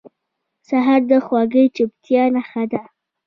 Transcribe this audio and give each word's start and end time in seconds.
سهار 0.67 1.01
د 1.09 1.11
خوږې 1.25 1.63
چوپتیا 1.75 2.23
نښه 2.33 2.63
ده. 2.71 2.81